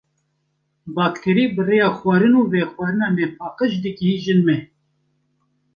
Bakterî 0.95 1.45
bi 1.53 1.61
rêya 1.67 1.89
xwarin 1.97 2.33
û 2.41 2.43
vexwarina 2.53 3.07
nepaqij 3.19 3.73
digihêjin 3.83 4.39
me. 4.47 4.57